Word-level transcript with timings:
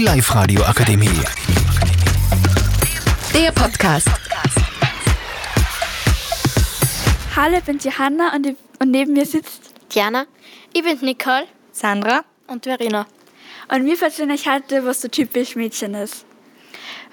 Die 0.00 0.06
Live-Radio 0.06 0.62
Akademie. 0.62 1.10
Der 3.34 3.52
Podcast. 3.52 4.08
Hallo, 7.36 7.58
ich 7.58 7.64
bin 7.64 7.78
Johanna 7.80 8.34
und, 8.34 8.46
ich, 8.46 8.56
und 8.78 8.92
neben 8.92 9.12
mir 9.12 9.26
sitzt 9.26 9.74
Diana. 9.94 10.24
Ich 10.72 10.82
bin 10.82 10.98
Nicole. 11.02 11.44
Sandra. 11.72 12.24
Und 12.46 12.64
Verena. 12.64 13.06
und 13.70 13.84
wir 13.84 14.00
erzählen 14.00 14.30
euch 14.30 14.48
heute, 14.48 14.86
was 14.86 15.02
so 15.02 15.08
typisch 15.08 15.54
Mädchen 15.54 15.92
ist. 15.92 16.24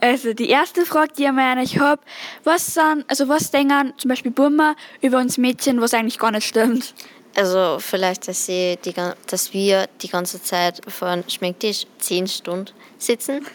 Also 0.00 0.32
die 0.32 0.48
erste 0.48 0.86
Frage, 0.86 1.14
die 1.18 1.24
ich 1.24 1.28
an 1.28 1.58
euch 1.58 1.80
habe, 1.80 2.00
was 2.44 2.74
sind, 2.74 3.04
also 3.08 3.26
was 3.26 3.50
denken 3.50 3.92
zum 3.96 4.08
Beispiel 4.08 4.30
Burma 4.30 4.76
über 5.00 5.18
uns 5.18 5.36
Mädchen, 5.36 5.80
was 5.80 5.94
eigentlich 5.94 6.20
gar 6.20 6.30
nicht 6.30 6.46
stimmt? 6.46 6.94
Also 7.34 7.78
vielleicht, 7.80 8.26
dass, 8.26 8.46
sie 8.46 8.78
die, 8.84 8.92
gan- 8.92 9.14
dass 9.28 9.52
wir 9.52 9.86
die 10.02 10.08
ganze 10.08 10.42
Zeit 10.42 10.80
vor 10.88 11.08
einem 11.08 11.28
Schminktisch 11.28 11.86
10 11.98 12.26
Stunden 12.26 12.72
sitzen. 12.98 13.46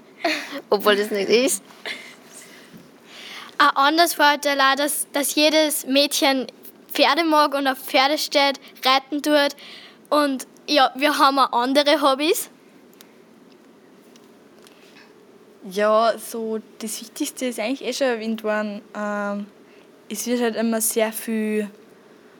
Obwohl 0.70 0.96
das 0.96 1.10
nicht 1.10 1.28
ist. 1.28 1.62
Ein 3.58 3.70
anderes 3.70 4.14
Vorteil 4.14 4.60
auch, 4.60 4.74
dass, 4.76 5.06
dass 5.12 5.34
jedes 5.34 5.86
Mädchen 5.86 6.46
Pferde 6.92 7.24
mag 7.24 7.54
und 7.54 7.66
auf 7.66 7.78
Pferde 7.78 8.18
steht, 8.18 8.60
reiten 8.84 9.22
tut. 9.22 9.56
Und 10.10 10.46
ja, 10.68 10.90
wir 10.94 11.18
haben 11.18 11.38
auch 11.38 11.52
andere 11.52 12.00
Hobbys. 12.02 12.50
Ja, 15.68 16.14
so 16.18 16.60
das 16.78 17.00
Wichtigste 17.00 17.46
ist 17.46 17.58
eigentlich 17.58 17.84
eh 17.84 17.92
schon 17.92 18.06
erwähnt 18.06 18.44
worden. 18.44 18.82
Ähm, 18.96 19.46
es 20.08 20.26
wird 20.26 20.40
halt 20.40 20.54
immer 20.56 20.80
sehr 20.80 21.12
viel 21.12 21.68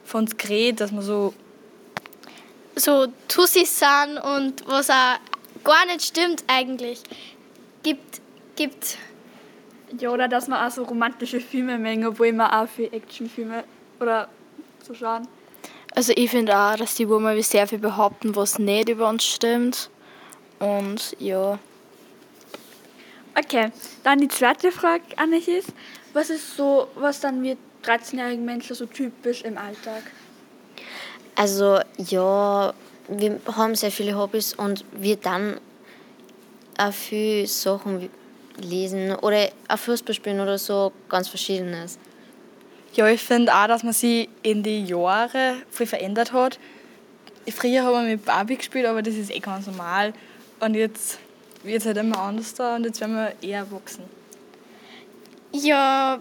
von 0.07 0.21
uns 0.21 0.37
geredet, 0.37 0.81
dass 0.81 0.91
man 0.91 1.03
so. 1.03 1.33
So 2.75 3.07
Tussis 3.27 3.79
sind 3.79 4.19
und 4.19 4.67
was 4.67 4.89
auch 4.89 5.17
gar 5.63 5.85
nicht 5.87 6.03
stimmt 6.03 6.43
eigentlich. 6.47 7.01
Gibt, 7.81 8.21
gibt 8.55 8.97
Ja, 9.99 10.11
oder 10.11 10.27
dass 10.27 10.47
man 10.47 10.65
auch 10.65 10.71
so 10.71 10.83
romantische 10.83 11.39
Filme 11.39 11.79
mengen, 11.79 12.05
obwohl 12.05 12.33
man 12.33 12.51
auch 12.51 12.67
für 12.67 12.91
Actionfilme 12.93 13.63
oder 13.99 14.29
so 14.83 14.93
schauen. 14.93 15.27
Also 15.95 16.13
ich 16.15 16.29
finde 16.29 16.55
auch, 16.55 16.75
dass 16.75 16.93
die 16.93 17.07
Burma 17.07 17.39
sehr 17.41 17.67
viel 17.67 17.79
behaupten, 17.79 18.35
was 18.35 18.59
nicht 18.59 18.89
über 18.89 19.09
uns 19.09 19.25
stimmt. 19.25 19.89
Und 20.59 21.15
ja, 21.17 21.57
Okay, 23.39 23.71
dann 24.03 24.17
die 24.19 24.29
zweite 24.29 24.71
Frage 24.71 25.03
an 25.17 25.31
euch 25.31 25.47
ist, 25.47 25.69
was 26.13 26.31
ist 26.31 26.57
so, 26.57 26.87
was 26.95 27.19
dann 27.19 27.43
wir 27.43 27.55
13-jährigen 27.87 28.45
Menschen 28.45 28.75
so 28.75 28.85
typisch 28.85 29.43
im 29.43 29.57
Alltag? 29.57 30.03
Also 31.35 31.79
ja, 31.97 32.73
wir 33.07 33.39
haben 33.45 33.75
sehr 33.75 33.91
viele 33.91 34.17
Hobbys 34.17 34.53
und 34.53 34.83
wir 34.91 35.15
dann 35.17 35.59
auch 36.77 36.93
viele 36.93 37.47
Sachen 37.47 38.09
lesen 38.57 39.15
oder 39.15 39.49
auch 39.67 39.77
Fußball 39.77 40.15
spielen 40.15 40.39
oder 40.39 40.57
so, 40.57 40.91
ganz 41.09 41.27
verschiedenes. 41.27 41.99
Ja, 42.93 43.07
ich 43.07 43.21
finde 43.21 43.53
auch, 43.53 43.67
dass 43.67 43.83
man 43.83 43.93
sich 43.93 44.29
in 44.41 44.63
den 44.63 44.85
Jahren 44.87 45.61
viel 45.69 45.85
verändert 45.85 46.33
hat. 46.33 46.57
Früher 47.49 47.83
haben 47.83 48.05
wir 48.05 48.15
mit 48.15 48.25
Barbie 48.25 48.57
gespielt, 48.57 48.85
aber 48.87 49.01
das 49.01 49.13
ist 49.13 49.31
eh 49.31 49.39
ganz 49.39 49.67
normal. 49.67 50.13
Und 50.59 50.73
jetzt 50.73 51.19
wird 51.63 51.81
es 51.81 51.85
halt 51.85 51.97
immer 51.97 52.19
anders 52.19 52.53
da 52.55 52.75
und 52.75 52.85
jetzt 52.85 52.99
werden 52.99 53.15
wir 53.15 53.33
eher 53.41 53.59
erwachsen. 53.59 54.03
ja, 55.51 56.19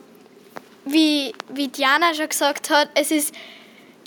wie, 0.87 1.35
wie 1.49 1.69
Diana 1.69 2.15
schon 2.15 2.29
gesagt 2.29 2.71
hat, 2.71 2.89
es 2.95 3.11
ist, 3.11 3.35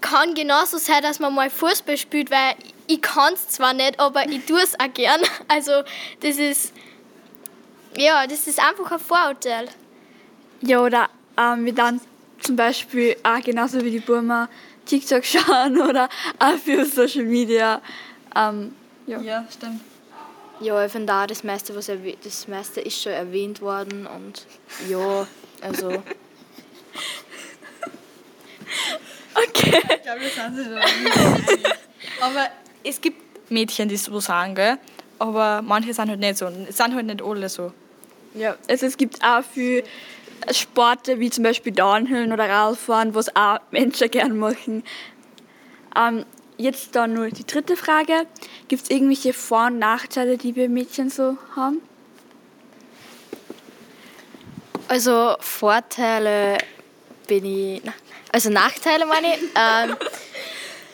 kann 0.02 0.34
genauso 0.34 0.78
sein, 0.78 1.04
dass 1.04 1.20
man 1.20 1.36
mal 1.36 1.50
Fußball 1.50 1.98
spielt, 1.98 2.32
weil 2.32 2.56
ich 2.88 3.02
kann 3.02 3.34
es 3.34 3.50
zwar 3.50 3.74
nicht, 3.74 4.00
aber 4.00 4.28
ich 4.28 4.46
tue 4.46 4.62
es 4.62 4.80
auch 4.80 4.92
gern. 4.94 5.22
Also 5.48 5.84
das 6.22 6.38
ist, 6.38 6.74
ja, 7.98 8.26
das 8.26 8.48
ist 8.48 8.60
einfach 8.60 8.92
ein 8.92 9.00
Vorurteil. 9.00 9.68
Ja, 10.62 10.82
oder 10.82 11.10
ähm, 11.38 11.66
wir 11.66 11.74
dann 11.74 12.00
zum 12.40 12.56
Beispiel 12.56 13.18
auch 13.24 13.42
genauso 13.42 13.84
wie 13.84 13.92
die 13.92 14.00
Burma 14.00 14.48
TikTok 14.86 15.26
schauen 15.26 15.82
oder 15.82 16.08
auch 16.40 16.58
für 16.58 16.86
Social 16.86 17.26
Media. 17.26 17.82
Ähm, 18.36 18.74
ja. 19.06 19.20
Ja, 19.20 19.46
stimmt. 19.52 19.82
ja 20.62 20.86
ich 20.86 20.92
finde 20.92 21.14
auch, 21.14 21.28
das 21.28 21.44
meiste, 21.44 21.76
was 21.76 21.92
das 22.24 22.48
meiste 22.48 22.80
ist 22.80 23.02
schon 23.02 23.12
erwähnt 23.12 23.60
worden. 23.60 24.08
Und 24.08 24.46
ja, 24.88 25.28
also 25.62 26.02
Okay. 29.36 29.59
Ich 29.96 30.02
glaube, 30.04 30.22
wir 30.22 30.30
sind 30.30 30.56
sich 30.56 30.66
schon. 30.66 31.72
Aber 32.22 32.48
es 32.84 33.00
gibt 33.02 33.52
Mädchen, 33.52 33.90
die 33.90 33.98
so 33.98 34.20
sagen, 34.20 34.56
gell? 34.56 34.78
Aber 35.20 35.62
manche 35.62 35.94
sind 35.94 36.10
halt 36.10 36.20
nicht 36.20 36.38
so. 36.38 36.48
Es 36.48 36.78
sind 36.78 36.96
halt 36.96 37.06
nicht 37.06 37.22
alle 37.22 37.50
so. 37.50 37.72
Ja, 38.34 38.56
also 38.68 38.86
es 38.86 38.96
gibt 38.98 39.24
auch 39.24 39.44
viele 39.44 39.84
Sporte 40.52 41.20
wie 41.20 41.30
zum 41.30 41.44
Beispiel 41.44 41.74
Downhill 41.74 42.32
oder 42.32 42.48
Radfahren, 42.50 43.14
was 43.16 43.36
auch 43.36 43.60
Menschen 43.72 44.10
gern 44.12 44.38
machen. 44.38 44.84
Ähm, 45.98 46.26
jetzt 46.58 46.96
dann 46.96 47.14
nur 47.14 47.30
die 47.30 47.46
dritte 47.46 47.76
Frage. 47.76 48.26
Gibt 48.68 48.84
es 48.84 48.90
irgendwelche 48.90 49.34
Vor- 49.34 49.68
und 49.68 49.80
Nachteile, 49.80 50.38
die 50.38 50.56
wir 50.56 50.70
Mädchen 50.70 51.10
so 51.10 51.38
haben? 51.56 51.82
Also 54.88 55.36
Vorteile 55.40 56.58
bin 57.28 57.46
ich. 57.46 57.82
na, 57.84 57.94
Also 58.32 58.50
Nachteile 58.50 59.06
meine 59.06 59.36
ich. 59.36 59.42
Ähm, 59.56 59.96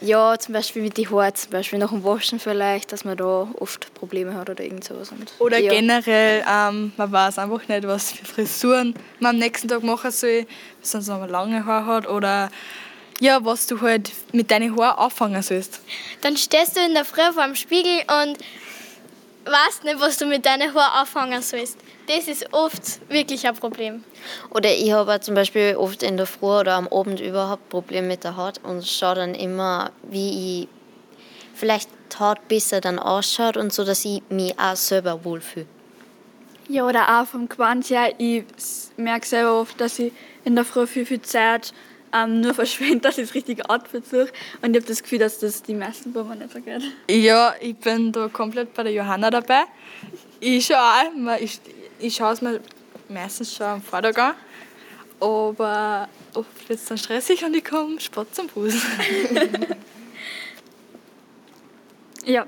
ja, 0.02 0.38
zum 0.38 0.54
Beispiel 0.54 0.82
mit 0.82 0.98
den 0.98 1.10
Haaren, 1.10 1.36
zum 1.36 1.52
Beispiel 1.52 1.80
nach 1.80 1.90
dem 1.90 2.04
Waschen 2.04 2.40
vielleicht, 2.40 2.92
dass 2.92 3.06
man 3.06 3.18
da 3.18 3.48
oft 3.60 3.94
Probleme 3.94 4.36
hat 4.36 4.50
oder 4.50 4.64
irgend 4.64 4.84
sowas. 4.84 5.12
Und, 5.12 5.32
Oder 5.40 5.58
ja. 5.58 5.72
generell, 5.72 6.44
ähm, 6.48 6.92
man 6.98 7.12
weiß 7.12 7.40
einfach 7.40 7.68
nicht, 7.68 7.88
was 7.88 8.12
für 8.12 8.26
Frisuren 8.26 8.94
man 9.20 9.36
am 9.36 9.40
nächsten 9.40 9.68
Tag 9.68 9.84
machen 9.84 10.12
soll, 10.12 10.46
sonst 10.82 11.08
noch 11.08 11.20
mal 11.20 11.30
lange 11.30 11.66
Haare 11.66 11.86
hat. 11.86 12.08
Oder 12.08 12.52
ja, 13.20 13.44
was 13.46 13.68
du 13.68 13.82
halt 13.82 14.12
mit 14.34 14.52
deinen 14.52 14.78
Haaren 14.78 14.98
anfangen 15.00 15.42
sollst. 15.42 15.82
Dann 16.22 16.38
stehst 16.38 16.76
du 16.76 16.82
in 16.82 16.94
der 16.94 17.06
Früh 17.06 17.32
vor 17.34 17.46
dem 17.46 17.56
Spiegel 17.56 18.04
und 18.24 18.38
weißt 19.46 19.84
nicht, 19.84 20.00
was 20.00 20.18
du 20.18 20.26
mit 20.26 20.46
deinen 20.46 20.74
Haaren 20.74 21.02
anfangen 21.02 21.42
sollst. 21.42 21.78
Das 22.08 22.28
ist 22.28 22.52
oft 22.54 23.10
wirklich 23.10 23.48
ein 23.48 23.56
Problem. 23.56 24.04
Oder 24.50 24.74
ich 24.74 24.92
habe 24.92 25.20
zum 25.20 25.36
Beispiel 25.36 25.76
oft 25.78 26.04
in 26.04 26.18
der 26.18 26.26
Früh 26.26 26.60
oder 26.60 26.74
am 26.74 26.88
Abend 26.88 27.20
überhaupt 27.20 27.70
Probleme 27.70 28.08
mit 28.08 28.24
der 28.24 28.38
Haut 28.38 28.60
und 28.64 28.86
schaue 28.86 29.16
dann 29.16 29.36
immer, 29.36 29.92
wie 30.04 30.62
ich 30.62 30.68
vielleicht 31.54 31.90
die 32.12 32.20
Haut 32.20 32.48
besser 32.48 32.82
dann 32.82 33.00
ausschaut 33.00 33.58
und 33.58 33.74
so, 33.74 33.84
dass 33.84 34.06
ich 34.06 34.22
mich 34.30 34.58
auch 34.60 34.76
selber 34.76 35.24
wohlfühle. 35.24 35.68
Ja, 36.68 36.88
oder 36.88 37.22
auch 37.22 37.28
vom 37.28 37.48
Quant 37.48 37.90
her. 37.90 38.14
Ich 38.18 38.44
merke 38.98 39.28
selber 39.28 39.62
oft, 39.62 39.80
dass 39.80 40.00
ich 40.00 40.12
in 40.44 40.56
der 40.56 40.66
Früh 40.66 40.88
viel, 40.88 41.06
viel 41.06 41.22
Zeit 41.22 41.74
ähm, 42.16 42.42
nur 42.42 42.54
verschwende, 42.54 43.00
dass 43.02 43.18
ich 43.18 43.28
das 43.28 43.36
richtige 43.36 43.70
Outfit 43.70 44.06
suche. 44.06 44.30
Und 44.62 44.76
ich 44.76 44.82
habe 44.82 44.88
das 44.88 45.04
Gefühl, 45.04 45.20
dass 45.20 45.40
das 45.40 45.62
die 45.62 45.74
meisten 45.74 46.14
Burma 46.14 46.36
nicht 46.36 46.54
so 46.54 46.62
geht. 46.62 46.84
Ja, 47.10 47.54
ich 47.60 47.76
bin 47.76 48.12
da 48.12 48.28
komplett 48.28 48.74
bei 48.74 48.84
der 48.84 48.94
Johanna 48.94 49.30
dabei. 49.30 49.64
Ich 50.40 50.68
schaue 50.68 51.38
ich, 51.40 51.60
ich 52.00 52.16
schaue 52.16 52.34
es 52.34 52.42
mir 52.42 52.62
meistens 53.10 53.56
schon 53.56 53.68
am 53.68 53.82
Vortag 53.82 54.18
an. 54.18 54.36
Aber 55.20 56.10
oft 56.34 56.70
wird 56.70 56.80
es 56.80 56.86
dann 56.86 56.98
stressig 56.98 57.44
und 57.44 57.56
ich 57.56 57.64
komme 57.64 58.00
spät 58.00 58.34
zum 58.34 58.50
Fuß. 58.50 58.76
Ja. 62.26 62.48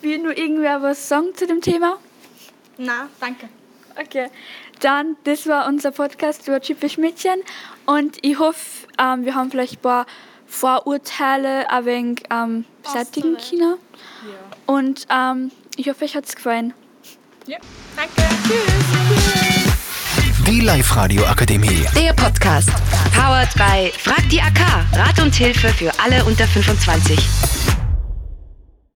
Will 0.00 0.18
nur 0.18 0.36
irgendwer 0.36 0.82
was 0.82 1.08
sagen 1.08 1.34
zu 1.34 1.46
dem 1.46 1.60
Thema? 1.60 1.98
Na, 2.76 3.08
danke. 3.20 3.48
Okay, 3.98 4.28
dann, 4.80 5.16
das 5.24 5.46
war 5.46 5.66
unser 5.66 5.90
Podcast 5.90 6.46
über 6.48 6.60
typisch 6.60 6.98
Mädchen 6.98 7.40
und 7.86 8.18
ich 8.22 8.38
hoffe, 8.38 8.86
ähm, 8.98 9.24
wir 9.24 9.34
haben 9.34 9.50
vielleicht 9.50 9.74
ein 9.74 9.82
paar 9.82 10.06
Vorurteile 10.46 11.70
ein 11.70 11.84
wenig 11.84 12.22
ähm, 12.30 12.64
beseitigen 12.82 13.36
können. 13.36 13.76
Und 14.66 15.06
ähm, 15.10 15.50
ich 15.76 15.88
hoffe, 15.88 16.04
euch 16.04 16.16
hat 16.16 16.26
es 16.26 16.34
gefallen. 16.34 16.74
Ja, 17.46 17.58
danke. 17.96 18.22
Die 20.46 20.60
Live-Radio 20.60 21.24
Akademie. 21.26 21.86
Der 21.94 22.12
Podcast. 22.12 22.70
Powered 23.14 23.54
by 23.54 23.92
Frag 23.96 24.28
die 24.30 24.40
AK. 24.40 24.60
Rat 24.92 25.20
und 25.20 25.34
Hilfe 25.34 25.68
für 25.68 25.92
alle 26.00 26.24
unter 26.24 26.46
25. 26.46 27.79